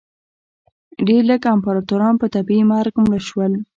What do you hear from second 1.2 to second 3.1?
لږ امپراتوران په طبیعي مرګ